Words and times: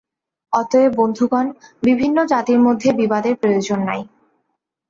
অতএব 0.53 0.91
বন্ধুগণ, 0.95 1.45
বিভিন্ন 1.83 2.17
জাতির 2.25 2.59
মধ্যে 2.59 2.89
বিবাদের 2.93 3.33
প্রয়োজন 3.35 3.79
নাই। 3.83 4.01